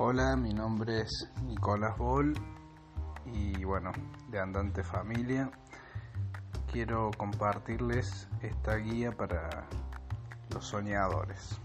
Hola, 0.00 0.36
mi 0.36 0.54
nombre 0.54 1.00
es 1.00 1.28
Nicolás 1.42 1.98
Bol 1.98 2.32
y 3.26 3.64
bueno, 3.64 3.90
de 4.30 4.38
Andante 4.38 4.84
Familia. 4.84 5.50
Quiero 6.70 7.10
compartirles 7.18 8.28
esta 8.40 8.76
guía 8.76 9.10
para 9.10 9.64
los 10.54 10.64
soñadores. 10.64 11.58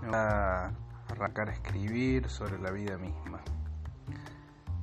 Me 0.00 0.08
voy 0.08 0.16
a 0.16 0.72
arrancar 1.10 1.50
a 1.50 1.52
escribir 1.52 2.28
sobre 2.28 2.58
la 2.58 2.72
vida 2.72 2.98
misma. 2.98 3.40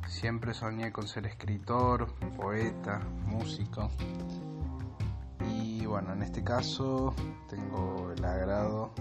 Siempre 0.08 0.54
soñé 0.54 0.94
con 0.94 1.10
ser 1.10 1.26
escritor, 1.26 2.08
poeta, 2.38 3.02
músico. 3.26 3.90
Y 5.52 5.86
bueno, 5.86 6.14
en 6.14 6.24
este 6.24 6.42
caso 6.42 7.14
tengo 7.50 8.14
el 8.16 8.24
agrado, 8.24 8.94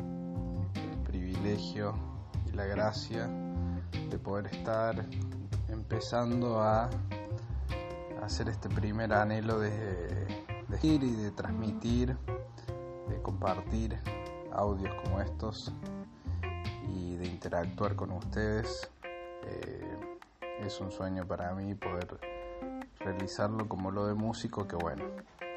el 0.75 0.98
privilegio 1.05 2.13
la 2.55 2.67
gracia 2.67 3.29
de 4.11 4.19
poder 4.19 4.47
estar 4.47 5.05
empezando 5.69 6.61
a 6.61 6.89
hacer 8.23 8.49
este 8.49 8.69
primer 8.69 9.13
anhelo 9.13 9.59
de, 9.59 9.71
de 10.69 10.87
ir 10.87 11.03
y 11.03 11.17
de 11.17 11.30
transmitir, 11.33 12.17
de 13.09 13.23
compartir 13.23 13.99
audios 14.53 14.95
como 15.03 15.21
estos 15.21 15.73
y 16.89 17.17
de 17.17 17.27
interactuar 17.27 17.97
con 17.97 18.13
ustedes. 18.13 18.89
Eh, 19.47 19.99
es 20.61 20.80
un 20.80 20.93
sueño 20.93 21.27
para 21.27 21.52
mí 21.55 21.75
poder 21.75 22.21
realizarlo 23.01 23.69
como 23.69 23.91
lo 23.91 24.07
de 24.07 24.15
músico 24.15 24.66
que 24.69 24.77
bueno, 24.77 25.05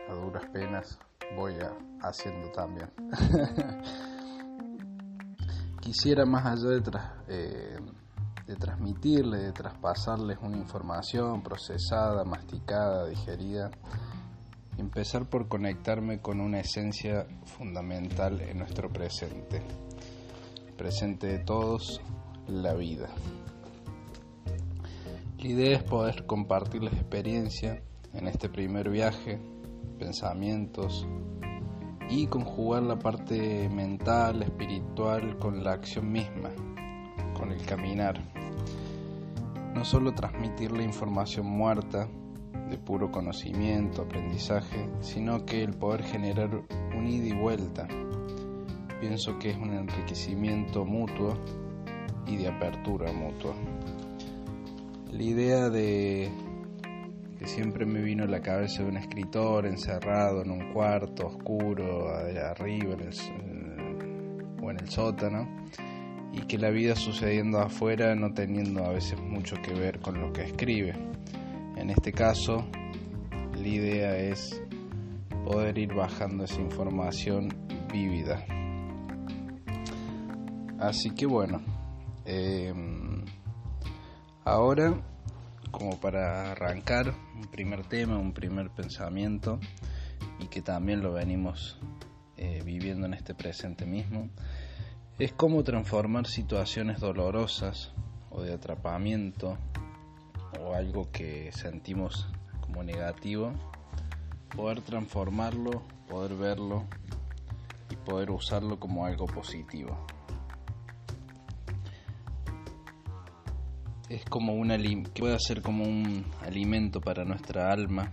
a 0.09 0.14
duras 0.14 0.45
penas 0.48 0.98
voy 1.36 1.54
haciendo 2.02 2.52
también. 2.52 2.92
Quisiera 5.88 6.25
más 6.25 6.45
allá 6.45 6.71
de, 6.71 6.99
eh, 7.30 7.77
de 8.45 8.55
transmitirle, 8.57 9.38
de 9.38 9.52
traspasarles 9.53 10.38
una 10.41 10.57
información 10.57 11.41
procesada, 11.41 12.25
masticada, 12.25 13.07
digerida, 13.07 13.71
empezar 14.77 15.30
por 15.30 15.47
conectarme 15.47 16.19
con 16.19 16.41
una 16.41 16.59
esencia 16.59 17.25
fundamental 17.45 18.41
en 18.41 18.58
nuestro 18.58 18.89
presente, 18.89 19.61
presente 20.75 21.27
de 21.27 21.39
todos, 21.39 22.02
la 22.49 22.73
vida. 22.73 23.08
La 25.38 25.47
idea 25.47 25.77
es 25.77 25.83
poder 25.83 26.25
compartirles 26.25 26.91
experiencia 26.95 27.81
en 28.11 28.27
este 28.27 28.49
primer 28.49 28.89
viaje, 28.89 29.39
pensamientos 29.97 31.08
y 32.09 32.27
conjugar 32.27 32.83
la 32.83 32.97
parte 32.97 33.69
mental, 33.69 34.41
espiritual 34.44 35.38
con 35.38 35.63
la 35.63 35.73
acción 35.73 36.11
misma, 36.11 36.49
con 37.33 37.52
el 37.52 37.66
caminar. 37.66 38.22
No 39.73 39.83
solo 39.83 40.14
transmitir 40.14 40.72
la 40.72 40.83
información 40.83 41.45
muerta 41.45 42.08
de 42.69 42.77
puro 42.77 43.11
conocimiento, 43.11 44.03
aprendizaje, 44.03 44.89
sino 45.02 45.45
que 45.45 45.64
el 45.64 45.73
poder 45.73 46.03
generar 46.03 46.49
un 46.97 47.08
ida 47.08 47.27
y 47.27 47.33
vuelta. 47.33 47.88
Pienso 48.99 49.38
que 49.38 49.52
es 49.52 49.58
un 49.58 49.73
enriquecimiento 49.73 50.86
mutuo 50.86 51.36
y 52.25 52.38
de 52.38 52.47
apertura 52.47 53.11
mutua. 53.14 53.53
La 55.11 55.23
idea 55.23 55.69
de 55.69 56.31
que 57.38 57.45
siempre 57.45 57.85
me 57.85 58.02
vino 58.02 58.23
a 58.23 58.27
la 58.27 58.41
cabeza 58.41 58.83
de 58.83 58.89
un 58.89 58.97
escritor 58.97 59.66
encerrado 59.66 60.41
en 60.41 60.52
un 60.52 60.73
cuarto 60.73 61.27
oscuro, 61.27 62.09
arriba 62.09 62.95
el, 62.95 64.57
o 64.61 64.71
en 64.71 64.80
el 64.80 64.89
sótano, 64.89 65.47
y 66.33 66.41
que 66.41 66.58
la 66.58 66.69
vida 66.69 66.95
sucediendo 66.95 67.59
afuera 67.59 68.15
no 68.15 68.33
teniendo 68.33 68.83
a 68.83 68.89
veces 68.89 69.19
mucho 69.19 69.55
que 69.63 69.73
ver 69.73 69.99
con 69.99 70.20
lo 70.20 70.33
que 70.33 70.43
escribe. 70.43 70.93
En 71.76 71.89
este 71.92 72.11
caso, 72.11 72.67
la 73.53 73.67
idea 73.67 74.17
es 74.17 74.61
poder 75.45 75.77
ir 75.77 75.93
bajando 75.93 76.43
esa 76.43 76.59
información 76.59 77.49
vívida. 77.92 78.43
Así 80.80 81.11
que 81.11 81.26
bueno, 81.26 81.61
eh, 82.26 82.73
ahora 84.43 84.93
como 85.72 86.00
para 86.00 86.52
arrancar 86.52 87.14
un 87.36 87.48
primer 87.48 87.86
tema, 87.86 88.17
un 88.17 88.33
primer 88.33 88.70
pensamiento 88.70 89.60
y 90.39 90.48
que 90.48 90.61
también 90.61 91.02
lo 91.02 91.14
venimos 91.14 91.80
eh, 92.38 92.61
viviendo 92.64 93.05
en 93.05 93.14
este 93.14 93.33
presente 93.33 93.86
mismo, 93.86 94.30
es 95.20 95.33
cómo 95.33 95.64
transformar 95.64 96.27
situaciones 96.27 97.00
dolorosas 97.00 97.94
o 98.30 98.42
de 98.44 98.54
atrapamiento 98.54 99.58
o 100.61 100.73
algo 100.73 101.11
que 101.11 101.52
sentimos 101.52 102.27
como 102.61 102.83
negativo, 102.83 103.52
poder 104.56 104.82
transformarlo, 104.82 105.82
poder 106.08 106.36
verlo 106.36 106.86
y 107.89 107.95
poder 107.95 108.32
usarlo 108.32 108.80
como 108.80 109.06
algo 109.06 109.26
positivo. 109.26 109.98
Es 114.10 114.23
como 114.26 114.54
un 114.54 114.70
que 115.14 115.22
puede 115.22 115.40
ser 115.40 115.62
como 115.62 115.84
un 115.84 116.26
alimento 116.45 117.02
para 117.02 117.26
nuestra 117.26 117.72
alma, 117.72 118.12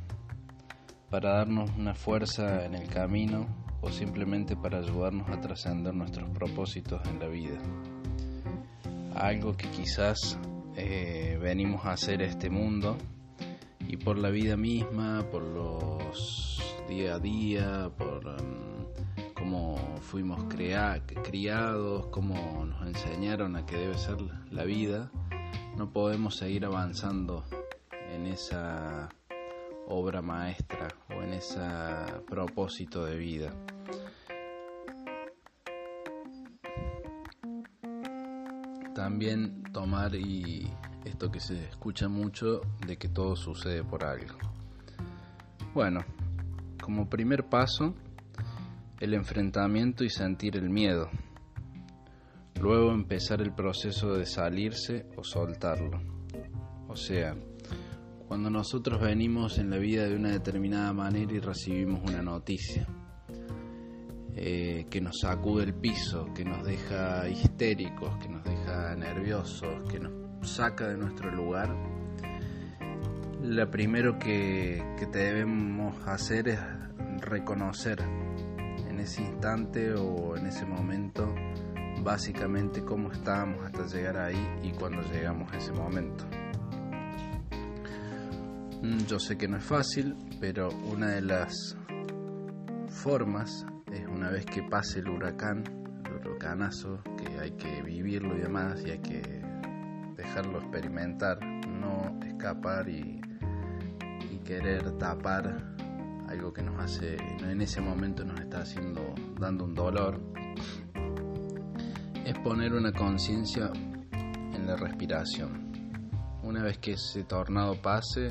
para 1.08 1.34
darnos 1.34 1.70
una 1.78 1.94
fuerza 1.94 2.64
en 2.64 2.74
el 2.74 2.88
camino 2.88 3.46
o 3.80 3.90
simplemente 3.90 4.56
para 4.56 4.78
ayudarnos 4.78 5.28
a 5.28 5.40
trascender 5.40 5.94
nuestros 5.94 6.28
propósitos 6.30 7.00
en 7.06 7.20
la 7.20 7.28
vida. 7.28 7.58
Algo 9.14 9.56
que 9.56 9.68
quizás 9.68 10.38
eh, 10.76 11.38
venimos 11.40 11.84
a 11.84 11.92
hacer 11.92 12.22
este 12.22 12.50
mundo 12.50 12.96
y 13.86 13.96
por 13.96 14.18
la 14.18 14.30
vida 14.30 14.56
misma, 14.56 15.24
por 15.30 15.42
los 15.42 16.60
día 16.88 17.14
a 17.14 17.18
día, 17.18 17.90
por 17.96 18.26
um, 18.26 19.32
cómo 19.34 19.76
fuimos 20.00 20.44
criados, 20.44 22.06
cómo 22.08 22.64
nos 22.66 22.86
enseñaron 22.86 23.56
a 23.56 23.64
que 23.64 23.76
debe 23.76 23.96
ser 23.96 24.16
la 24.50 24.64
vida 24.64 25.10
no 25.76 25.90
podemos 25.90 26.36
seguir 26.36 26.64
avanzando 26.64 27.44
en 28.12 28.26
esa 28.26 29.08
obra 29.88 30.22
maestra 30.22 30.88
o 31.10 31.22
en 31.22 31.34
ese 31.34 31.60
propósito 32.26 33.04
de 33.04 33.16
vida. 33.16 33.52
También 38.94 39.62
tomar 39.72 40.14
y 40.14 40.70
esto 41.04 41.30
que 41.30 41.40
se 41.40 41.64
escucha 41.64 42.08
mucho 42.08 42.60
de 42.86 42.96
que 42.96 43.08
todo 43.08 43.34
sucede 43.34 43.82
por 43.82 44.04
algo. 44.04 44.38
Bueno, 45.74 46.00
como 46.80 47.10
primer 47.10 47.48
paso, 47.48 47.94
el 49.00 49.14
enfrentamiento 49.14 50.04
y 50.04 50.10
sentir 50.10 50.56
el 50.56 50.70
miedo 50.70 51.10
luego 52.64 52.92
empezar 52.92 53.42
el 53.42 53.52
proceso 53.52 54.14
de 54.14 54.24
salirse 54.24 55.04
o 55.18 55.22
soltarlo. 55.22 56.00
O 56.88 56.96
sea, 56.96 57.36
cuando 58.26 58.48
nosotros 58.48 59.02
venimos 59.02 59.58
en 59.58 59.68
la 59.68 59.76
vida 59.76 60.08
de 60.08 60.16
una 60.16 60.30
determinada 60.30 60.94
manera 60.94 61.30
y 61.30 61.40
recibimos 61.40 62.00
una 62.08 62.22
noticia 62.22 62.88
eh, 64.34 64.86
que 64.88 64.98
nos 65.02 65.20
sacude 65.20 65.64
el 65.64 65.74
piso, 65.74 66.32
que 66.34 66.46
nos 66.46 66.64
deja 66.64 67.28
histéricos, 67.28 68.16
que 68.16 68.30
nos 68.30 68.42
deja 68.42 68.96
nerviosos, 68.96 69.84
que 69.90 70.00
nos 70.00 70.48
saca 70.48 70.88
de 70.88 70.96
nuestro 70.96 71.30
lugar, 71.32 71.68
lo 73.42 73.70
primero 73.70 74.18
que, 74.18 74.82
que 74.98 75.04
debemos 75.04 75.98
hacer 76.08 76.48
es 76.48 76.60
reconocer 77.20 78.00
en 78.88 79.00
ese 79.00 79.20
instante 79.20 79.92
o 79.92 80.38
en 80.38 80.46
ese 80.46 80.64
momento 80.64 81.30
básicamente 82.04 82.84
cómo 82.84 83.10
estábamos 83.10 83.64
hasta 83.64 83.86
llegar 83.86 84.18
ahí 84.18 84.60
y 84.62 84.72
cuando 84.72 85.00
llegamos 85.10 85.50
a 85.52 85.56
ese 85.56 85.72
momento. 85.72 86.24
Mm, 88.82 88.98
yo 89.06 89.18
sé 89.18 89.38
que 89.38 89.48
no 89.48 89.56
es 89.56 89.64
fácil, 89.64 90.14
pero 90.38 90.68
una 90.92 91.08
de 91.08 91.22
las 91.22 91.76
formas 92.88 93.64
es 93.90 94.06
una 94.06 94.30
vez 94.30 94.44
que 94.44 94.62
pase 94.62 94.98
el 94.98 95.08
huracán, 95.08 95.64
el 96.04 96.28
huracanazo, 96.28 97.02
que 97.16 97.40
hay 97.40 97.52
que 97.52 97.82
vivirlo 97.82 98.36
y 98.36 98.40
demás, 98.40 98.84
y 98.84 98.90
hay 98.90 98.98
que 98.98 99.22
dejarlo 100.14 100.58
experimentar, 100.58 101.38
no 101.66 102.20
escapar 102.26 102.88
y, 102.88 103.20
y 104.30 104.38
querer 104.44 104.98
tapar 104.98 105.74
algo 106.28 106.52
que 106.52 106.62
nos 106.62 106.78
hace, 106.82 107.16
en 107.16 107.60
ese 107.62 107.80
momento 107.80 108.24
nos 108.24 108.38
está 108.40 108.58
haciendo, 108.58 109.14
dando 109.38 109.64
un 109.64 109.74
dolor 109.74 110.20
es 112.24 112.38
poner 112.38 112.72
una 112.72 112.92
conciencia 112.92 113.70
en 114.12 114.66
la 114.66 114.76
respiración. 114.76 116.10
Una 116.42 116.62
vez 116.62 116.78
que 116.78 116.92
ese 116.92 117.24
tornado 117.24 117.80
pase, 117.80 118.30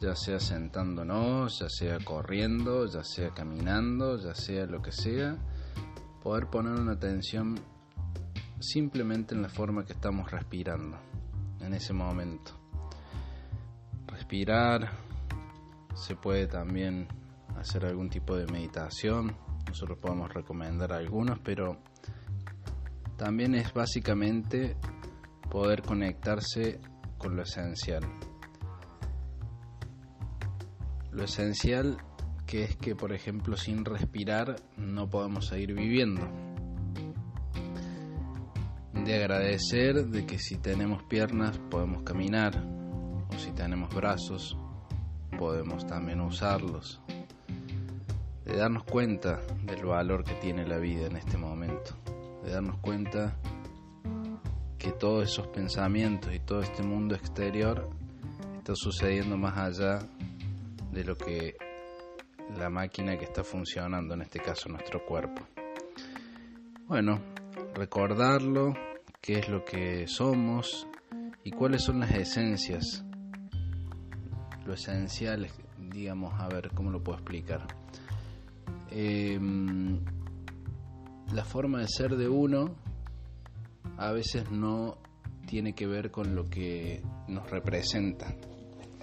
ya 0.00 0.14
sea 0.14 0.38
sentándonos, 0.38 1.58
ya 1.58 1.68
sea 1.68 1.98
corriendo, 2.04 2.86
ya 2.86 3.02
sea 3.02 3.30
caminando, 3.30 4.18
ya 4.18 4.34
sea 4.34 4.66
lo 4.66 4.80
que 4.82 4.92
sea, 4.92 5.36
poder 6.22 6.46
poner 6.46 6.74
una 6.74 6.92
atención 6.92 7.58
simplemente 8.60 9.34
en 9.34 9.42
la 9.42 9.48
forma 9.48 9.84
que 9.84 9.94
estamos 9.94 10.30
respirando 10.30 10.96
en 11.60 11.74
ese 11.74 11.92
momento. 11.92 12.52
Respirar, 14.06 14.90
se 15.94 16.14
puede 16.14 16.46
también 16.46 17.08
hacer 17.58 17.84
algún 17.84 18.10
tipo 18.10 18.36
de 18.36 18.46
meditación, 18.46 19.36
nosotros 19.66 19.98
podemos 19.98 20.32
recomendar 20.32 20.92
algunos, 20.92 21.40
pero 21.40 21.78
también 23.16 23.54
es 23.54 23.72
básicamente 23.72 24.76
poder 25.50 25.82
conectarse 25.82 26.80
con 27.18 27.36
lo 27.36 27.42
esencial. 27.42 28.02
Lo 31.12 31.24
esencial 31.24 31.96
que 32.46 32.64
es 32.64 32.76
que, 32.76 32.94
por 32.94 33.12
ejemplo, 33.12 33.56
sin 33.56 33.84
respirar 33.84 34.56
no 34.76 35.08
podemos 35.08 35.46
seguir 35.46 35.74
viviendo. 35.74 36.22
De 38.92 39.14
agradecer 39.14 40.06
de 40.06 40.26
que 40.26 40.38
si 40.38 40.56
tenemos 40.56 41.02
piernas 41.04 41.58
podemos 41.70 42.02
caminar, 42.02 42.56
o 43.28 43.38
si 43.38 43.50
tenemos 43.52 43.94
brazos 43.94 44.56
podemos 45.38 45.86
también 45.86 46.20
usarlos. 46.20 47.00
De 48.44 48.56
darnos 48.56 48.84
cuenta 48.84 49.40
del 49.64 49.84
valor 49.84 50.24
que 50.24 50.34
tiene 50.34 50.66
la 50.66 50.78
vida 50.78 51.06
en 51.06 51.16
este 51.16 51.36
momento. 51.36 51.96
De 52.44 52.52
darnos 52.52 52.78
cuenta 52.78 53.36
que 54.78 54.92
todos 54.92 55.30
esos 55.30 55.46
pensamientos 55.48 56.34
y 56.34 56.40
todo 56.40 56.60
este 56.60 56.82
mundo 56.82 57.14
exterior 57.14 57.88
está 58.58 58.74
sucediendo 58.74 59.36
más 59.36 59.56
allá 59.56 60.00
de 60.92 61.04
lo 61.04 61.16
que 61.16 61.56
la 62.58 62.68
máquina 62.68 63.16
que 63.18 63.24
está 63.24 63.42
funcionando, 63.42 64.14
en 64.14 64.22
este 64.22 64.40
caso 64.40 64.68
nuestro 64.68 65.04
cuerpo. 65.04 65.42
Bueno, 66.86 67.20
recordarlo, 67.74 68.74
qué 69.20 69.38
es 69.38 69.48
lo 69.48 69.64
que 69.64 70.06
somos 70.06 70.86
y 71.42 71.50
cuáles 71.50 71.82
son 71.82 72.00
las 72.00 72.12
esencias, 72.12 73.04
lo 74.66 74.74
esencial, 74.74 75.48
digamos, 75.78 76.38
a 76.40 76.48
ver 76.48 76.70
cómo 76.74 76.90
lo 76.90 77.02
puedo 77.02 77.18
explicar. 77.18 77.66
Em, 78.90 80.04
la 81.32 81.44
forma 81.44 81.80
de 81.80 81.88
ser 81.88 82.16
de 82.16 82.28
uno 82.28 82.74
a 83.96 84.12
veces 84.12 84.50
no 84.50 84.98
tiene 85.46 85.74
que 85.74 85.86
ver 85.86 86.10
con 86.10 86.34
lo 86.34 86.48
que 86.48 87.02
nos 87.28 87.48
representa, 87.50 88.34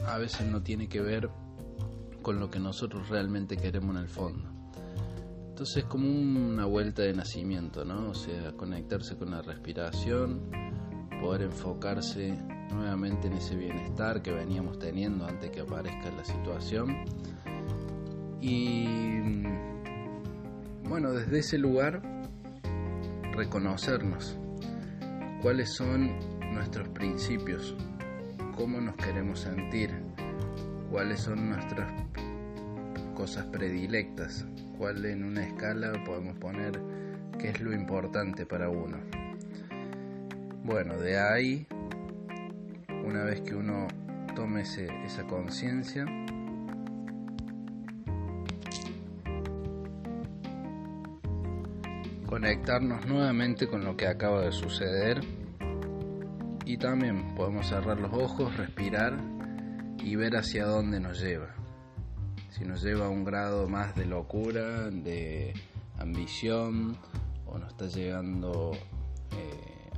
a 0.06 0.18
veces 0.18 0.47
no 0.47 0.62
tiene 0.62 0.88
que 0.88 1.01
ver 1.01 1.29
con 2.21 2.39
lo 2.39 2.50
que 2.50 2.59
nosotros 2.59 3.09
realmente 3.09 3.57
queremos 3.57 3.95
en 3.95 4.01
el 4.01 4.09
fondo. 4.09 4.50
Entonces 5.50 5.83
es 5.83 5.89
como 5.89 6.09
una 6.09 6.65
vuelta 6.65 7.03
de 7.03 7.13
nacimiento, 7.13 7.85
¿no? 7.85 8.09
O 8.09 8.13
sea, 8.13 8.51
conectarse 8.53 9.15
con 9.15 9.31
la 9.31 9.41
respiración, 9.41 10.50
poder 11.21 11.44
enfocarse 11.44 12.35
nuevamente 12.73 13.27
en 13.27 13.33
ese 13.33 13.56
bienestar 13.56 14.21
que 14.21 14.31
veníamos 14.31 14.79
teniendo 14.79 15.25
antes 15.25 15.51
que 15.51 15.62
aparezca 15.62 16.09
la 16.12 16.23
situación. 16.23 17.06
Y 18.41 18.85
bueno, 20.91 21.13
desde 21.13 21.39
ese 21.39 21.57
lugar 21.57 22.01
reconocernos 23.33 24.38
cuáles 25.41 25.69
son 25.69 26.11
nuestros 26.53 26.89
principios, 26.89 27.77
cómo 28.57 28.81
nos 28.81 28.97
queremos 28.97 29.39
sentir, 29.39 29.89
cuáles 30.91 31.21
son 31.21 31.49
nuestras 31.49 31.89
cosas 33.15 33.45
predilectas, 33.45 34.45
cuál 34.77 35.05
en 35.05 35.23
una 35.23 35.47
escala 35.47 35.93
podemos 36.03 36.38
poner 36.39 36.77
qué 37.39 37.51
es 37.51 37.61
lo 37.61 37.73
importante 37.73 38.45
para 38.45 38.67
uno. 38.67 38.97
Bueno, 40.65 40.97
de 40.97 41.17
ahí, 41.17 41.67
una 43.05 43.23
vez 43.23 43.39
que 43.39 43.55
uno 43.55 43.87
tome 44.35 44.63
esa 44.63 45.23
conciencia, 45.25 46.05
conectarnos 52.41 53.05
nuevamente 53.05 53.67
con 53.67 53.85
lo 53.85 53.95
que 53.95 54.07
acaba 54.07 54.41
de 54.41 54.51
suceder 54.51 55.21
y 56.65 56.75
también 56.75 57.35
podemos 57.35 57.67
cerrar 57.67 57.99
los 57.99 58.11
ojos, 58.13 58.57
respirar 58.57 59.15
y 59.99 60.15
ver 60.15 60.35
hacia 60.35 60.65
dónde 60.65 60.99
nos 60.99 61.21
lleva. 61.21 61.53
Si 62.49 62.65
nos 62.65 62.81
lleva 62.81 63.05
a 63.05 63.09
un 63.09 63.23
grado 63.23 63.69
más 63.69 63.95
de 63.95 64.07
locura, 64.07 64.89
de 64.89 65.53
ambición, 65.99 66.97
o 67.45 67.59
nos 67.59 67.73
está 67.73 67.85
llegando 67.85 68.71
eh, 69.37 69.91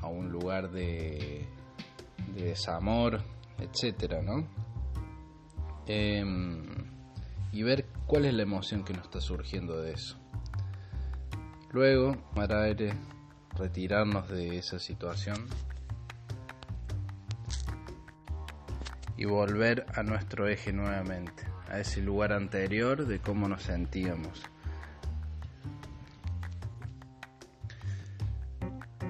a 0.00 0.08
un 0.08 0.28
lugar 0.28 0.72
de, 0.72 1.46
desamor, 2.34 3.22
etcétera, 3.60 4.20
¿no? 4.22 4.44
Em, 5.86 6.64
y 7.52 7.62
ver 7.62 7.86
cuál 8.08 8.24
es 8.24 8.34
la 8.34 8.42
emoción 8.42 8.82
que 8.82 8.92
nos 8.92 9.04
está 9.04 9.20
surgiendo 9.20 9.80
de 9.80 9.92
eso. 9.92 10.19
Luego, 11.72 12.16
para 12.34 12.62
aire, 12.62 12.94
retirarnos 13.56 14.28
de 14.28 14.58
esa 14.58 14.80
situación 14.80 15.46
y 19.16 19.24
volver 19.24 19.86
a 19.94 20.02
nuestro 20.02 20.48
eje 20.48 20.72
nuevamente, 20.72 21.44
a 21.68 21.78
ese 21.78 22.00
lugar 22.00 22.32
anterior 22.32 23.06
de 23.06 23.20
cómo 23.20 23.46
nos 23.48 23.62
sentíamos. 23.62 24.42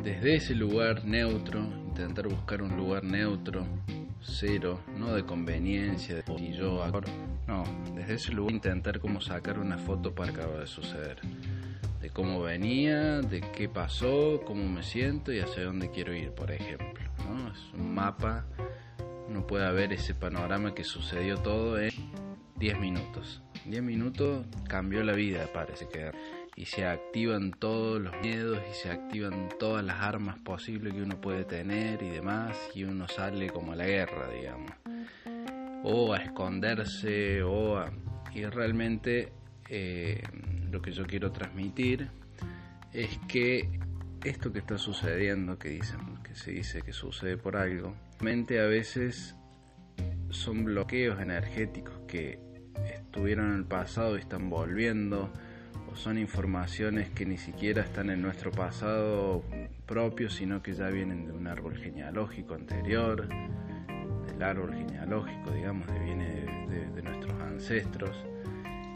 Desde 0.03 0.37
ese 0.37 0.55
lugar 0.55 1.05
neutro, 1.05 1.61
intentar 1.61 2.29
buscar 2.29 2.61
un 2.61 2.77
lugar 2.77 3.05
neutro, 3.05 3.65
cero, 4.21 4.81
no 4.99 5.15
de 5.15 5.25
conveniencia, 5.25 6.17
de 6.17 6.25
si 6.39 6.53
yo, 6.53 6.85
no, 7.47 7.65
desde 7.95 8.15
ese 8.15 8.33
lugar 8.33 8.55
intentar 8.55 9.01
como 9.01 9.21
sacar 9.21 9.59
una 9.59 9.79
foto 9.79 10.15
para 10.15 10.31
acaba 10.33 10.61
de 10.61 10.67
suceder, 10.67 11.21
de 12.01 12.11
cómo 12.11 12.43
venía, 12.43 13.21
de 13.21 13.41
qué 13.41 13.69
pasó, 13.69 14.41
cómo 14.47 14.67
me 14.67 14.83
siento 14.83 15.33
y 15.33 15.41
hacia 15.41 15.65
dónde 15.65 15.91
quiero 15.91 16.15
ir, 16.15 16.33
por 16.33 16.51
ejemplo. 16.51 17.05
¿no? 17.29 17.53
Es 17.53 17.75
un 17.75 17.95
mapa 17.95 18.47
uno 19.31 19.47
puede 19.47 19.71
ver 19.73 19.93
ese 19.93 20.13
panorama 20.13 20.75
que 20.75 20.83
sucedió 20.83 21.39
todo 21.39 21.81
en 21.81 21.93
10 22.57 22.81
minutos. 22.81 23.43
10 23.65 23.81
minutos 23.81 24.45
cambió 24.69 25.05
la 25.05 25.13
vida, 25.13 25.47
parece 25.55 25.87
que. 25.89 26.11
Y 26.57 26.67
se 26.67 26.85
activan 26.85 27.53
todos 27.53 28.01
los 28.03 28.13
miedos 28.21 28.59
y 28.69 28.75
se 28.75 28.91
activan 28.91 29.49
todas 29.61 29.85
las 29.85 30.03
armas 30.03 30.37
posibles 30.41 30.93
que 30.95 31.03
uno 31.03 31.21
puede 31.21 31.45
tener 31.45 32.03
y 32.03 32.09
demás. 32.09 32.57
Y 32.75 32.83
uno 32.83 33.07
sale 33.07 33.51
como 33.51 33.73
a 33.73 33.77
la 33.77 33.87
guerra, 33.87 34.29
digamos. 34.31 34.73
O 35.85 36.13
a 36.13 36.19
esconderse, 36.19 37.43
o 37.45 37.79
a. 37.79 37.93
Y 38.35 38.45
realmente 38.47 39.33
eh, 39.69 40.23
lo 40.71 40.81
que 40.81 40.93
yo 40.93 41.07
quiero 41.07 41.33
transmitir 41.33 42.09
es 42.93 43.19
que 43.29 43.81
esto 44.25 44.53
que 44.53 44.59
está 44.59 44.79
sucediendo, 44.79 45.59
que 45.59 45.71
dicen, 45.71 46.19
que 46.23 46.35
se 46.35 46.53
dice 46.53 46.83
que 46.83 46.93
sucede 46.93 47.37
por 47.37 47.57
algo, 47.57 47.95
mente 48.21 48.61
a 48.61 48.67
veces 48.67 49.35
son 50.31 50.65
bloqueos 50.65 51.21
energéticos 51.21 52.01
que 52.07 52.39
estuvieron 52.85 53.51
en 53.51 53.57
el 53.57 53.65
pasado 53.65 54.17
y 54.17 54.21
están 54.21 54.51
volviendo, 54.51 55.33
o 55.91 55.97
son 55.97 56.19
informaciones 56.19 57.11
que 57.11 57.27
ni 57.27 57.39
siquiera 57.39 57.83
están 57.83 58.11
en 58.11 58.23
nuestro 58.23 58.53
pasado 58.53 59.43
propio, 59.87 60.31
sino 60.31 60.63
que 60.63 60.75
ya 60.75 60.89
vienen 60.89 61.27
de 61.27 61.33
un 61.33 61.47
árbol 61.47 61.77
genealógico 61.77 62.55
anterior, 62.55 63.29
del 64.27 64.43
árbol 64.43 64.75
genealógico, 64.75 65.51
digamos, 65.53 65.87
de 65.89 65.99
viene 65.99 66.89
de 66.95 67.03
nuestros 67.03 67.41
ancestros 67.41 68.17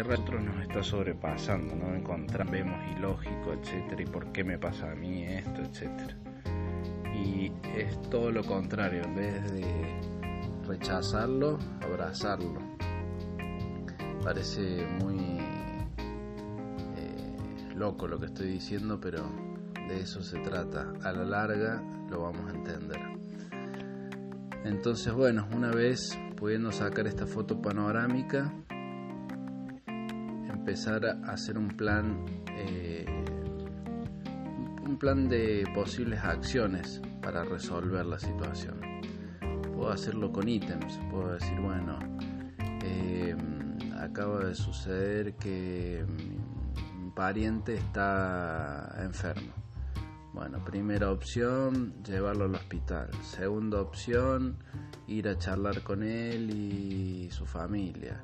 nosotros 0.02 0.42
nos 0.42 0.60
está 0.60 0.82
sobrepasando, 0.82 1.74
¿no? 1.76 1.94
Encontramos, 1.94 2.52
vemos 2.52 2.78
ilógico, 2.96 3.52
etcétera, 3.52 4.02
y 4.02 4.06
por 4.06 4.32
qué 4.32 4.42
me 4.42 4.58
pasa 4.58 4.90
a 4.90 4.94
mí 4.94 5.24
esto, 5.24 5.62
etcétera. 5.62 6.16
Y 7.14 7.52
es 7.76 8.00
todo 8.10 8.32
lo 8.32 8.42
contrario, 8.42 9.04
en 9.04 9.14
vez 9.14 9.52
de 9.52 10.00
rechazarlo, 10.66 11.58
abrazarlo. 11.80 12.58
Parece 14.22 14.86
muy 15.00 15.38
eh, 16.96 17.74
loco 17.76 18.08
lo 18.08 18.18
que 18.18 18.26
estoy 18.26 18.48
diciendo, 18.48 18.98
pero 19.00 19.22
de 19.88 20.00
eso 20.00 20.22
se 20.22 20.40
trata. 20.40 20.92
A 21.02 21.12
la 21.12 21.24
larga 21.24 21.82
lo 22.10 22.22
vamos 22.22 22.52
a 22.52 22.56
entender. 22.56 23.00
Entonces, 24.64 25.12
bueno, 25.12 25.46
una 25.54 25.70
vez 25.70 26.18
pudiendo 26.36 26.72
sacar 26.72 27.06
esta 27.06 27.26
foto 27.26 27.60
panorámica, 27.60 28.52
empezar 30.64 31.04
a 31.04 31.30
hacer 31.30 31.58
un 31.58 31.68
plan, 31.68 32.24
eh, 32.56 33.04
un 34.82 34.96
plan 34.98 35.28
de 35.28 35.68
posibles 35.74 36.24
acciones 36.24 37.02
para 37.20 37.44
resolver 37.44 38.06
la 38.06 38.18
situación. 38.18 38.80
Puedo 39.74 39.90
hacerlo 39.90 40.32
con 40.32 40.48
ítems, 40.48 40.98
puedo 41.10 41.34
decir, 41.34 41.60
bueno, 41.60 41.98
eh, 42.82 43.36
acaba 43.98 44.42
de 44.42 44.54
suceder 44.54 45.34
que 45.34 46.02
mi 46.08 47.10
pariente 47.10 47.74
está 47.74 48.96
enfermo. 49.02 49.52
Bueno, 50.32 50.64
primera 50.64 51.10
opción, 51.12 51.92
llevarlo 52.04 52.46
al 52.46 52.54
hospital. 52.54 53.10
Segunda 53.22 53.82
opción, 53.82 54.56
ir 55.08 55.28
a 55.28 55.36
charlar 55.36 55.82
con 55.82 56.02
él 56.02 56.50
y 56.50 57.30
su 57.30 57.44
familia. 57.44 58.22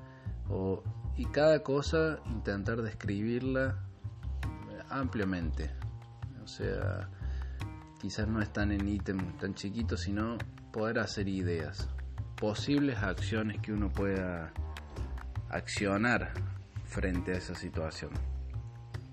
O, 0.48 0.82
y 1.20 1.26
cada 1.26 1.62
cosa 1.62 2.18
intentar 2.24 2.80
describirla 2.80 3.76
ampliamente. 4.88 5.70
O 6.42 6.46
sea, 6.46 7.10
quizás 8.00 8.26
no 8.26 8.40
están 8.40 8.72
en 8.72 8.88
ítem 8.88 9.36
tan 9.36 9.52
chiquitos, 9.52 10.00
sino 10.00 10.38
poder 10.72 10.98
hacer 10.98 11.28
ideas, 11.28 11.90
posibles 12.36 12.96
acciones 13.02 13.60
que 13.60 13.70
uno 13.70 13.90
pueda 13.90 14.50
accionar 15.50 16.32
frente 16.86 17.32
a 17.32 17.36
esa 17.36 17.54
situación. 17.54 18.12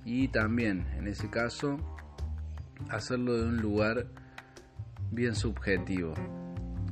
Y 0.06 0.30
también, 0.30 0.88
en 0.96 1.08
ese 1.08 1.30
caso, 1.30 1.76
hacerlo 2.90 3.34
de 3.34 3.50
un 3.50 3.58
lugar 3.58 4.08
bien 5.12 5.36
subjetivo, 5.36 6.14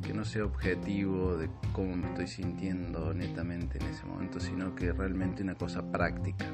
que 0.05 0.13
no 0.13 0.23
sea 0.23 0.45
objetivo 0.45 1.35
de 1.35 1.49
cómo 1.73 1.95
me 1.95 2.07
estoy 2.07 2.27
sintiendo 2.27 3.13
netamente 3.13 3.79
en 3.79 3.87
ese 3.87 4.05
momento, 4.05 4.39
sino 4.39 4.75
que 4.75 4.93
realmente 4.93 5.41
una 5.41 5.55
cosa 5.55 5.91
práctica. 5.91 6.45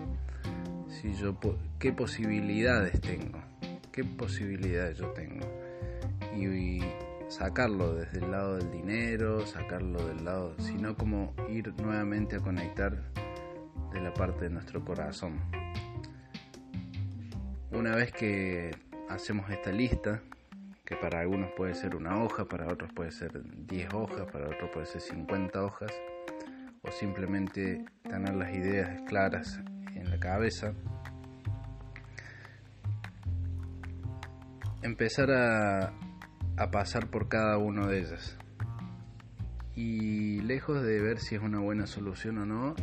Si 0.87 1.13
yo 1.15 1.37
qué 1.77 1.91
posibilidades 1.91 3.01
tengo, 3.01 3.39
qué 3.91 4.03
posibilidades 4.05 4.97
yo 4.97 5.07
tengo 5.11 5.45
y, 6.35 6.79
sacarlo 7.27 7.93
desde 7.95 8.19
el 8.19 8.31
lado 8.31 8.57
del 8.57 8.71
dinero, 8.71 9.45
sacarlo 9.45 10.05
del 10.05 10.25
lado, 10.25 10.53
sino 10.59 10.95
como 10.95 11.33
ir 11.49 11.73
nuevamente 11.81 12.35
a 12.35 12.39
conectar 12.39 13.01
de 13.93 14.01
la 14.01 14.13
parte 14.13 14.45
de 14.45 14.49
nuestro 14.49 14.83
corazón. 14.83 15.39
Una 17.71 17.95
vez 17.95 18.11
que 18.11 18.71
hacemos 19.07 19.49
esta 19.49 19.71
lista, 19.71 20.21
que 20.91 20.97
para 20.97 21.21
algunos 21.21 21.51
puede 21.53 21.73
ser 21.73 21.95
una 21.95 22.21
hoja, 22.21 22.43
para 22.43 22.67
otros 22.67 22.91
puede 22.91 23.11
ser 23.11 23.41
10 23.65 23.93
hojas, 23.93 24.29
para 24.29 24.47
otros 24.47 24.69
puede 24.73 24.85
ser 24.85 24.99
50 24.99 25.63
hojas, 25.63 25.89
o 26.81 26.91
simplemente 26.91 27.85
tener 28.03 28.35
las 28.35 28.53
ideas 28.53 29.01
claras 29.07 29.61
en 29.95 30.09
la 30.09 30.19
cabeza, 30.19 30.73
empezar 34.81 35.31
a, 35.31 35.93
pasar 36.73 37.09
por 37.09 37.29
cada 37.29 37.57
una 37.57 37.87
de 37.87 37.99
ellas. 37.99 38.37
Y 39.73 40.41
lejos 40.41 40.83
de 40.83 40.99
ver 40.99 41.19
si 41.19 41.35
es 41.35 41.41
una 41.41 41.59
buena 41.59 41.87
solución 41.87 42.37
o 42.39 42.45
no, 42.45 42.75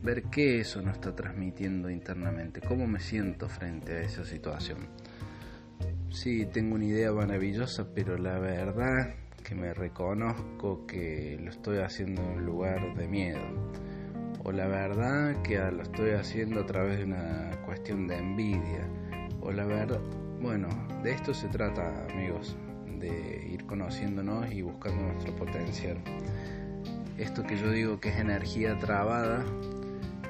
ver 0.00 0.22
qué 0.30 0.60
eso 0.60 0.80
nos 0.80 0.94
está 0.94 1.12
transmitiendo 1.16 1.90
internamente, 1.90 2.60
cómo 2.60 2.86
me 2.86 3.00
siento 3.00 3.48
frente 3.48 3.96
a 3.96 4.02
esa 4.02 4.24
situación. 4.24 4.86
Sí, 6.10 6.46
tengo 6.46 6.76
una 6.76 6.86
idea 6.86 7.12
maravillosa, 7.12 7.86
pero 7.94 8.16
la 8.16 8.38
verdad 8.38 9.14
que 9.44 9.54
me 9.54 9.74
reconozco 9.74 10.86
que 10.86 11.38
lo 11.38 11.50
estoy 11.50 11.78
haciendo 11.78 12.22
en 12.22 12.28
un 12.38 12.46
lugar 12.46 12.94
de 12.96 13.06
miedo. 13.06 13.40
O 14.42 14.50
la 14.50 14.66
verdad 14.66 15.42
que 15.42 15.58
lo 15.58 15.82
estoy 15.82 16.12
haciendo 16.12 16.60
a 16.60 16.66
través 16.66 16.98
de 16.98 17.04
una 17.04 17.50
cuestión 17.66 18.08
de 18.08 18.16
envidia. 18.16 18.88
O 19.42 19.52
la 19.52 19.66
verdad, 19.66 20.00
bueno, 20.40 20.68
de 21.02 21.12
esto 21.12 21.34
se 21.34 21.46
trata, 21.48 22.06
amigos, 22.10 22.56
de 22.98 23.46
ir 23.46 23.66
conociéndonos 23.66 24.50
y 24.50 24.62
buscando 24.62 25.02
nuestro 25.12 25.36
potencial. 25.36 25.98
Esto 27.18 27.42
que 27.42 27.58
yo 27.58 27.70
digo 27.70 28.00
que 28.00 28.08
es 28.08 28.16
energía 28.16 28.78
trabada, 28.78 29.44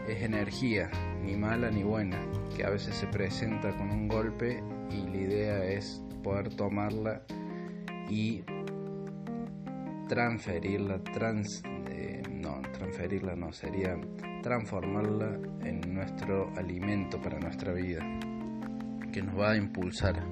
es 0.08 0.22
energía, 0.22 0.90
ni 1.22 1.36
mala 1.36 1.70
ni 1.70 1.84
buena, 1.84 2.18
que 2.56 2.64
a 2.64 2.70
veces 2.70 2.96
se 2.96 3.06
presenta 3.06 3.76
con 3.76 3.90
un 3.90 4.08
golpe 4.08 4.60
y 4.90 5.06
la 5.08 5.16
idea 5.16 5.64
es 5.64 6.02
poder 6.22 6.54
tomarla 6.54 7.22
y 8.08 8.42
transferirla, 10.08 11.02
trans, 11.04 11.62
eh, 11.90 12.22
no, 12.30 12.60
transferirla 12.72 13.36
no, 13.36 13.52
sería 13.52 13.98
transformarla 14.42 15.38
en 15.64 15.94
nuestro 15.94 16.50
alimento 16.56 17.20
para 17.20 17.38
nuestra 17.38 17.72
vida, 17.72 18.00
que 19.12 19.22
nos 19.22 19.38
va 19.38 19.52
a 19.52 19.56
impulsar. 19.56 20.22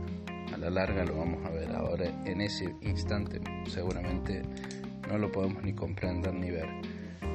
A 0.53 0.57
la 0.57 0.71
larga 0.71 1.05
lo 1.05 1.17
vamos 1.17 1.45
a 1.45 1.51
ver 1.51 1.71
ahora, 1.73 2.07
en 2.25 2.41
ese 2.41 2.75
instante 2.81 3.41
seguramente 3.67 4.43
no 5.09 5.19
lo 5.19 5.31
podemos 5.31 5.63
ni 5.63 5.73
comprender 5.75 6.33
ni 6.35 6.51
ver, 6.51 6.69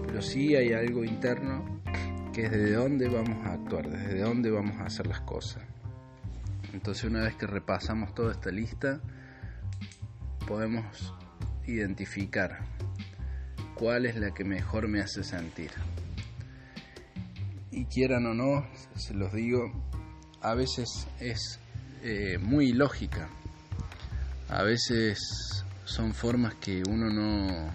pero 0.08 0.22
sí 0.22 0.56
hay 0.56 0.74
algo 0.74 1.04
interno 1.04 1.82
que 2.34 2.44
es 2.44 2.52
desde 2.52 2.74
dónde 2.74 3.10
vamos 3.10 3.46
a 3.46 3.54
actuar, 3.54 3.90
desde 3.90 4.22
dónde 4.22 4.50
vamos 4.50 4.78
a 4.78 4.86
hacer 4.86 5.08
las 5.08 5.22
cosas. 5.22 5.64
Entonces 6.74 7.04
una 7.06 7.24
vez 7.24 7.36
que 7.36 7.48
repasamos 7.48 8.14
toda 8.14 8.32
esta 8.32 8.52
lista, 8.52 9.02
podemos 10.48 11.14
identificar 11.68 12.60
cuál 13.76 14.06
es 14.06 14.16
la 14.16 14.34
que 14.34 14.44
mejor 14.44 14.88
me 14.88 15.02
hace 15.02 15.24
sentir. 15.24 15.72
Y 17.72 17.86
quieran 17.86 18.26
o 18.26 18.34
no, 18.34 18.68
se 18.96 19.14
los 19.14 19.34
digo, 19.34 19.72
a 20.42 20.54
veces 20.56 21.08
es 21.20 21.60
eh, 22.04 22.38
muy 22.38 22.74
lógica. 22.74 23.30
A 24.50 24.64
veces 24.64 25.64
son 25.86 26.14
formas 26.14 26.56
que 26.56 26.84
uno 26.88 27.10
no, 27.10 27.72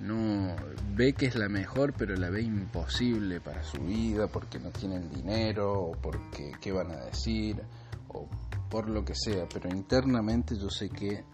no 0.00 0.56
ve 0.94 1.12
que 1.12 1.26
es 1.26 1.36
la 1.36 1.48
mejor, 1.48 1.92
pero 1.96 2.16
la 2.16 2.30
ve 2.30 2.42
imposible 2.42 3.40
para 3.40 3.62
su 3.62 3.78
vida 3.82 4.28
porque 4.28 4.58
no 4.58 4.70
tienen 4.70 5.10
dinero 5.10 5.72
o 5.72 5.92
porque 5.92 6.52
qué 6.60 6.72
van 6.72 6.90
a 6.90 6.96
decir 7.04 7.62
o 8.08 8.26
por 8.70 8.88
lo 8.88 9.04
que 9.04 9.14
sea, 9.14 9.46
pero 9.52 9.68
internamente 9.68 10.56
yo 10.56 10.70
sé 10.70 10.88
que 10.88 11.24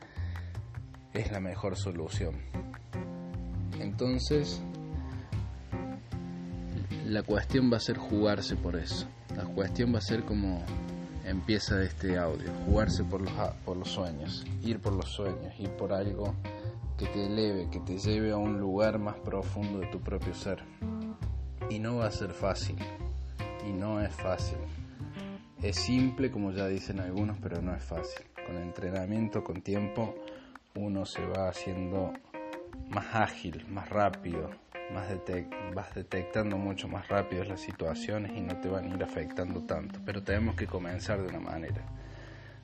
es 1.13 1.31
la 1.31 1.41
mejor 1.41 1.77
solución. 1.77 2.35
Entonces, 3.79 4.61
la 7.07 7.23
cuestión 7.23 7.71
va 7.73 7.77
a 7.77 7.81
ser 7.81 7.99
jugarse 7.99 8.57
por 8.57 8.77
eso. 8.77 9.07
La 9.37 9.45
cuestión 9.45 9.95
va 9.95 9.99
a 9.99 10.03
ser 10.03 10.25
como 10.25 10.65
empieza 11.25 11.83
este 11.83 12.19
audio, 12.19 12.51
jugarse 12.65 13.05
por 13.05 13.21
los, 13.21 13.33
por 13.65 13.77
los 13.77 13.91
sueños, 13.91 14.45
ir 14.63 14.81
por 14.81 14.95
los 14.95 15.11
sueños, 15.11 15.59
ir 15.59 15.71
por 15.71 15.93
algo 15.93 16.35
que 16.97 17.07
te 17.07 17.27
eleve, 17.27 17.69
que 17.71 17.81
te 17.81 17.99
lleve 17.99 18.33
a 18.33 18.37
un 18.37 18.59
lugar 18.59 18.99
más 18.99 19.19
profundo 19.19 19.81
de 19.81 19.87
tu 19.89 20.01
propio 20.01 20.35
ser. 20.35 20.63
Y 21.69 21.79
no 21.79 21.97
va 21.97 22.07
a 22.07 22.11
ser 22.11 22.31
fácil, 22.31 22.77
y 23.67 23.73
no 23.73 24.01
es 24.01 24.15
fácil. 24.15 24.59
Es 25.63 25.77
simple, 25.77 26.31
como 26.31 26.53
ya 26.53 26.67
dicen 26.69 27.01
algunos, 27.01 27.39
pero 27.39 27.61
no 27.61 27.75
es 27.75 27.83
fácil. 27.83 28.25
Con 28.47 28.57
entrenamiento, 28.57 29.43
con 29.43 29.63
tiempo, 29.63 30.15
uno 30.75 31.05
se 31.05 31.27
va 31.27 31.49
haciendo 31.49 32.13
más 32.89 33.15
ágil, 33.15 33.67
más 33.69 33.89
rápido, 33.89 34.51
más 34.93 35.09
vas 35.75 35.95
detectando 35.95 36.57
mucho 36.57 36.89
más 36.89 37.09
rápido 37.09 37.43
las 37.45 37.61
situaciones 37.61 38.37
y 38.37 38.41
no 38.41 38.61
te 38.61 38.69
van 38.69 38.91
a 38.91 38.95
ir 38.95 39.03
afectando 39.03 39.63
tanto. 39.63 40.01
Pero 40.05 40.23
tenemos 40.23 40.55
que 40.55 40.67
comenzar 40.67 41.21
de 41.23 41.29
una 41.29 41.41
manera. 41.41 41.83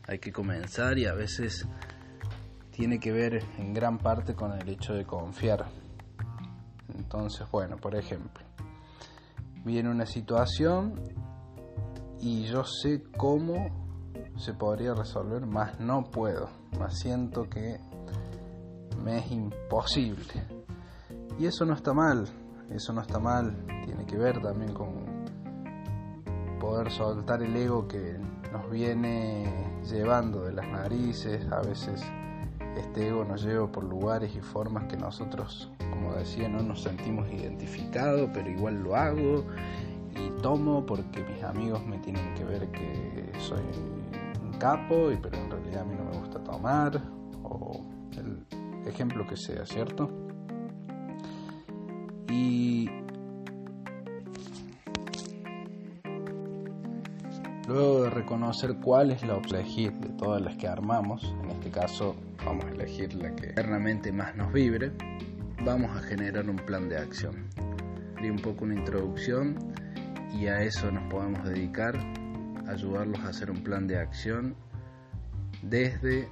Hay 0.06 0.18
que 0.18 0.32
comenzar 0.32 0.98
y 0.98 1.06
a 1.06 1.14
veces 1.14 1.66
tiene 2.72 2.98
que 2.98 3.12
ver 3.12 3.44
en 3.58 3.72
gran 3.72 3.98
parte 3.98 4.34
con 4.34 4.52
el 4.52 4.68
hecho 4.68 4.94
de 4.94 5.04
confiar. 5.04 5.66
Entonces, 6.96 7.46
bueno, 7.50 7.76
por 7.76 7.94
ejemplo, 7.94 8.42
viene 9.64 9.90
una 9.90 10.06
situación 10.06 10.94
y 12.18 12.44
yo 12.44 12.64
sé 12.64 13.02
cómo 13.16 13.82
se 14.36 14.54
podría 14.54 14.94
resolver, 14.94 15.46
más 15.46 15.78
no 15.80 16.04
puedo, 16.04 16.48
más 16.78 16.98
siento 16.98 17.48
que 17.48 17.78
me 19.04 19.18
es 19.18 19.30
imposible. 19.30 20.46
Y 21.38 21.46
eso 21.46 21.64
no 21.66 21.74
está 21.74 21.92
mal, 21.92 22.26
eso 22.70 22.92
no 22.92 23.02
está 23.02 23.18
mal, 23.18 23.66
tiene 23.84 24.06
que 24.06 24.16
ver 24.16 24.40
también 24.40 24.72
con 24.72 25.22
poder 26.58 26.90
soltar 26.90 27.42
el 27.42 27.54
ego 27.54 27.86
que 27.86 28.18
nos 28.52 28.70
viene 28.70 29.80
llevando 29.82 30.44
de 30.44 30.52
las 30.52 30.68
narices, 30.68 31.44
a 31.50 31.60
veces 31.60 32.02
este 32.76 33.08
ego 33.08 33.24
nos 33.24 33.42
lleva 33.42 33.70
por 33.70 33.84
lugares 33.84 34.34
y 34.34 34.40
formas 34.40 34.84
que 34.84 34.96
nosotros, 34.96 35.70
como 35.90 36.14
decía, 36.14 36.48
no 36.48 36.62
nos 36.62 36.82
sentimos 36.82 37.30
identificados, 37.30 38.30
pero 38.32 38.50
igual 38.50 38.82
lo 38.82 38.96
hago 38.96 39.44
y 40.16 40.42
tomo 40.42 40.84
porque 40.84 41.22
mis 41.24 41.42
amigos 41.42 41.84
me 41.86 41.98
tienen 41.98 42.34
que 42.34 42.44
ver 42.44 42.70
que 42.70 43.32
soy 43.38 43.60
un 44.42 44.52
capo, 44.58 45.10
y, 45.10 45.16
pero 45.16 45.36
en 45.36 45.50
realidad 45.50 45.82
a 45.82 45.84
mí 45.84 45.94
no 45.96 46.04
me 46.04 46.18
gusta 46.18 46.42
tomar, 46.42 47.00
o 47.42 47.84
el 48.12 48.44
ejemplo 48.86 49.26
que 49.26 49.36
sea, 49.36 49.66
¿cierto? 49.66 50.10
Y 52.28 52.88
luego 57.68 58.04
de 58.04 58.10
reconocer 58.10 58.76
cuál 58.82 59.10
es 59.10 59.22
la 59.22 59.36
opción 59.36 59.64
de 60.00 60.08
todas 60.18 60.40
las 60.40 60.56
que 60.56 60.68
armamos, 60.68 61.34
en 61.42 61.50
este 61.50 61.70
caso 61.70 62.14
vamos 62.44 62.64
a 62.64 62.68
elegir 62.70 63.14
la 63.14 63.34
que 63.34 63.50
eternamente 63.50 64.12
más 64.12 64.34
nos 64.36 64.52
vibre, 64.52 64.92
vamos 65.64 65.96
a 65.96 66.00
generar 66.00 66.48
un 66.48 66.56
plan 66.56 66.88
de 66.88 66.96
acción. 66.98 67.48
Di 68.20 68.30
un 68.30 68.38
poco 68.38 68.64
una 68.64 68.74
introducción 68.74 69.56
y 70.32 70.46
a 70.46 70.62
eso 70.62 70.90
nos 70.90 71.10
podemos 71.10 71.44
dedicar 71.44 71.94
ayudarlos 72.68 73.20
a 73.20 73.28
hacer 73.28 73.50
un 73.50 73.62
plan 73.62 73.86
de 73.86 73.98
acción 73.98 74.56
desde 75.62 76.28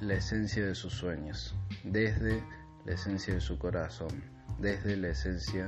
la 0.00 0.14
esencia 0.14 0.66
de 0.66 0.74
sus 0.74 0.94
sueños, 0.94 1.54
desde 1.84 2.42
la 2.84 2.92
esencia 2.92 3.34
de 3.34 3.40
su 3.40 3.58
corazón, 3.58 4.22
desde 4.58 4.96
la 4.96 5.08
esencia 5.08 5.66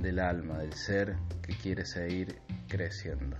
del 0.00 0.18
alma, 0.18 0.58
del 0.58 0.72
ser 0.72 1.16
que 1.42 1.56
quiere 1.56 1.86
seguir 1.86 2.40
creciendo. 2.68 3.36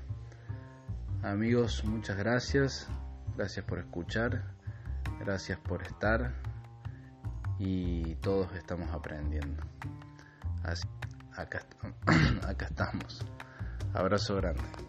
Amigos, 1.22 1.84
muchas 1.84 2.16
gracias, 2.16 2.88
gracias 3.36 3.64
por 3.64 3.80
escuchar, 3.80 4.55
gracias 5.26 5.58
por 5.58 5.82
estar 5.82 6.32
y 7.58 8.14
todos 8.16 8.54
estamos 8.54 8.88
aprendiendo. 8.92 9.60
Así, 10.62 10.86
acá, 11.34 11.66
acá 12.46 12.66
estamos. 12.66 13.26
Abrazo 13.92 14.36
grande. 14.36 14.85